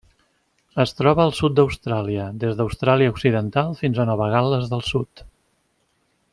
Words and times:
Es 0.83 0.93
troba 1.01 1.25
al 1.27 1.33
sud 1.39 1.53
d'Austràlia: 1.59 2.25
des 2.45 2.57
d'Austràlia 2.61 3.13
Occidental 3.15 3.79
fins 3.83 4.01
a 4.05 4.09
Nova 4.13 4.33
Gal·les 4.35 4.69
del 4.75 4.85
Sud. 4.93 5.27